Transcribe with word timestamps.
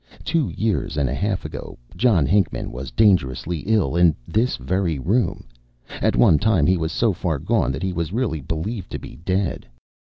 Two 0.23 0.49
years 0.49 0.97
and 0.97 1.07
a 1.07 1.13
half 1.13 1.45
ago, 1.45 1.77
John 1.95 2.25
Hinckman 2.25 2.71
was 2.71 2.89
dangerously 2.89 3.59
ill 3.67 3.95
in 3.95 4.15
this 4.27 4.57
very 4.57 4.97
room. 4.97 5.45
At 6.01 6.15
one 6.15 6.39
time 6.39 6.65
he 6.65 6.75
was 6.75 6.91
so 6.91 7.13
far 7.13 7.37
gone 7.37 7.71
that 7.71 7.83
he 7.83 7.93
was 7.93 8.11
really 8.11 8.41
believed 8.41 8.89
to 8.93 8.97
be 8.97 9.17
dead. 9.17 9.67